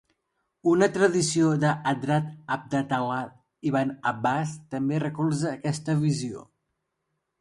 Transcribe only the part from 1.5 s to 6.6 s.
de Hadrat Abd-Al·lah ibn Abbàs també recolza aquesta visió.